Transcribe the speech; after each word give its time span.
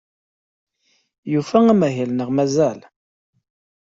Yufa 1.31 1.59
amahil 1.71 2.09
neɣ 2.13 2.29
mazal? 2.35 2.79